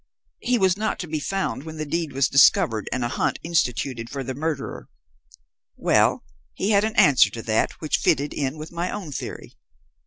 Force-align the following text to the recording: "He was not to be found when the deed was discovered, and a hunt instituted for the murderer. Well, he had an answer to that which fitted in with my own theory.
"He 0.39 0.57
was 0.57 0.77
not 0.77 0.97
to 1.01 1.07
be 1.07 1.19
found 1.19 1.61
when 1.61 1.77
the 1.77 1.85
deed 1.85 2.11
was 2.11 2.27
discovered, 2.27 2.89
and 2.91 3.03
a 3.05 3.07
hunt 3.07 3.37
instituted 3.43 4.09
for 4.09 4.23
the 4.23 4.33
murderer. 4.33 4.89
Well, 5.77 6.23
he 6.55 6.71
had 6.71 6.83
an 6.83 6.95
answer 6.95 7.29
to 7.29 7.43
that 7.43 7.73
which 7.81 7.97
fitted 7.97 8.33
in 8.33 8.57
with 8.57 8.71
my 8.71 8.89
own 8.89 9.11
theory. 9.11 9.53